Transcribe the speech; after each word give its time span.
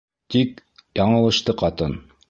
Тик... 0.35 0.63
яңылышты 1.01 1.57
ҡатын. 1.65 1.99